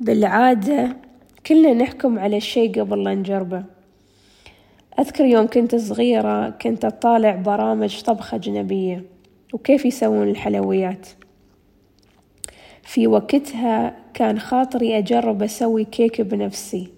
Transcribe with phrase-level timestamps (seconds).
[0.00, 0.96] بالعادة
[1.46, 3.64] كلنا نحكم على الشي قبل لا نجربه.
[4.98, 9.04] أذكر يوم كنت صغيرة كنت أطالع برامج طبخ أجنبية
[9.52, 11.08] وكيف يسوون الحلويات.
[12.82, 16.88] في وقتها كان خاطري أجرب أسوي كيك بنفسي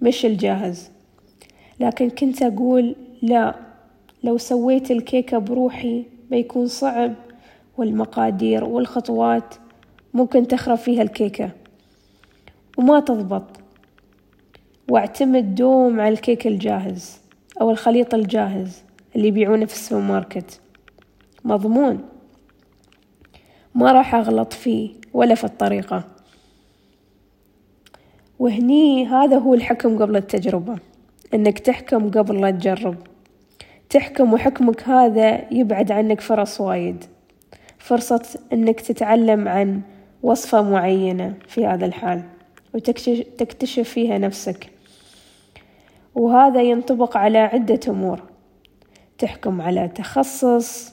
[0.00, 0.90] مش الجاهز.
[1.80, 3.54] لكن كنت أقول لا
[4.24, 7.14] لو سويت الكيكة بروحي بيكون صعب
[7.78, 9.54] والمقادير والخطوات
[10.14, 11.61] ممكن تخرب فيها الكيكة.
[12.78, 13.60] وما تضبط.
[14.90, 17.20] واعتمد دوم على الكيك الجاهز
[17.60, 18.82] أو الخليط الجاهز
[19.16, 20.60] اللي يبيعونه في السوبر ماركت.
[21.44, 22.00] مضمون.
[23.74, 26.04] ما راح أغلط فيه ولا في الطريقة.
[28.38, 30.78] وهني هذا هو الحكم قبل التجربة
[31.34, 32.96] إنك تحكم قبل لا تجرب.
[33.90, 37.04] تحكم وحكمك هذا يبعد عنك فرص وايد.
[37.78, 39.80] فرصة إنك تتعلم عن
[40.22, 42.22] وصفة معينة في هذا الحال.
[42.74, 44.70] وتكتشف فيها نفسك.
[46.14, 48.22] وهذا ينطبق على عدة أمور.
[49.18, 50.92] تحكم على تخصص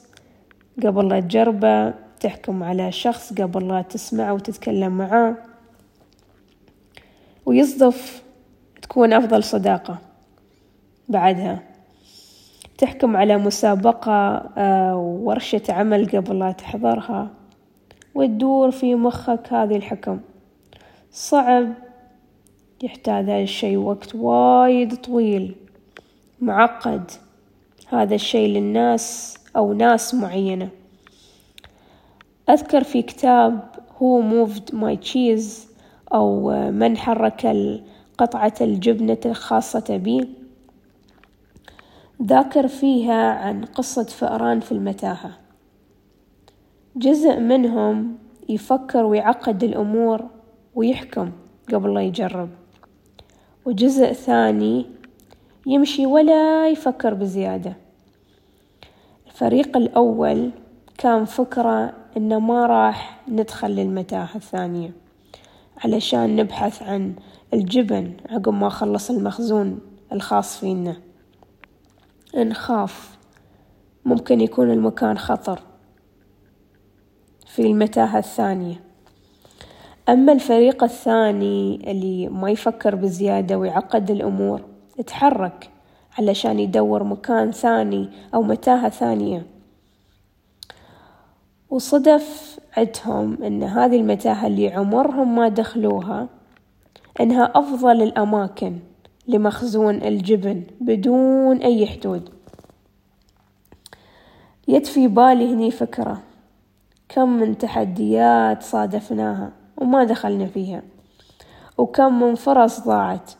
[0.82, 5.34] قبل لا تجربه تحكم على شخص قبل لا تسمعه وتتكلم معاه.
[7.46, 8.22] ويصدف
[8.82, 9.98] تكون أفضل صداقة
[11.08, 11.62] بعدها.
[12.78, 17.30] تحكم على مسابقة آه، ورشة عمل قبل لا تحضرها.
[18.14, 20.20] وتدور في مخك هذه الحكم.
[21.20, 21.72] صعب.
[22.82, 25.54] يحتاج هذا الشي وقت وايد طويل.
[26.40, 27.10] معقد.
[27.88, 30.68] هذا الشي للناس أو ناس معينة.
[32.50, 33.60] أذكر في كتاب
[34.02, 35.68] هو Who Moved My Cheese
[36.14, 37.56] أو من حرك
[38.18, 40.28] قطعة الجبنة الخاصة بي.
[42.22, 45.30] ذاكر فيها عن قصة فئران في المتاهة.
[46.96, 50.39] جزء منهم يفكر ويعقد الأمور
[50.74, 51.32] ويحكم
[51.72, 52.48] قبل لا يجرب.
[53.64, 54.86] وجزء ثاني
[55.66, 57.76] يمشي ولا يفكر بزيادة.
[59.26, 60.50] الفريق الأول
[60.98, 64.92] كان فكرة إنه ما راح ندخل للمتاهة الثانية
[65.84, 67.14] علشان نبحث عن
[67.54, 69.80] الجبن عقب ما خلص المخزون
[70.12, 70.96] الخاص فينا.
[72.36, 73.18] نخاف
[74.04, 75.60] ممكن يكون المكان خطر
[77.46, 78.89] في المتاهة الثانية.
[80.10, 84.60] أما الفريق الثاني اللي ما يفكر بزيادة ويعقد الأمور
[84.98, 85.70] يتحرك
[86.18, 89.46] علشان يدور مكان ثاني أو متاهة ثانية.
[91.70, 96.28] وصدف عدهم أن هذه المتاهة اللي عمرهم ما دخلوها
[97.20, 98.78] أنها أفضل الأماكن
[99.28, 102.30] لمخزون الجبن بدون أي حدود.
[104.68, 106.22] يد في بالي هني فكرة.
[107.08, 109.59] كم من تحديات صادفناها.
[109.80, 110.82] وما دخلنا فيها.
[111.78, 113.30] وكم من فرص ضاعت.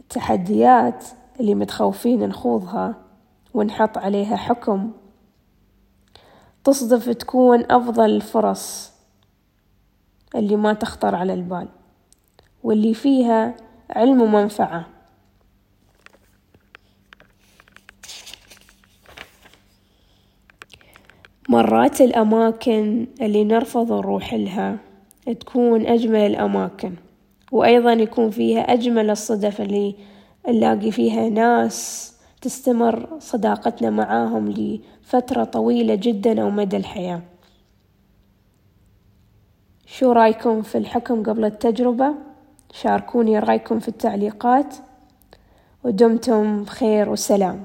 [0.00, 1.04] التحديات
[1.40, 2.94] اللي متخوفين نخوضها
[3.54, 4.92] ونحط عليها حكم.
[6.64, 8.92] تصدف تكون أفضل الفرص
[10.34, 11.68] اللي ما تخطر على البال.
[12.62, 13.54] واللي فيها
[13.90, 14.86] علم ومنفعة.
[21.50, 24.76] مرات الأماكن اللي نرفض نروح لها
[25.40, 26.94] تكون أجمل الأماكن
[27.52, 29.94] وأيضا يكون فيها أجمل الصدف اللي
[30.48, 32.12] نلاقي فيها ناس
[32.42, 37.22] تستمر صداقتنا معاهم لفترة طويلة جدا أو مدى الحياة.
[39.86, 42.14] شو رأيكم في الحكم قبل التجربة؟
[42.72, 44.74] شاركوني رأيكم في التعليقات.
[45.84, 47.64] ودمتم بخير وسلام.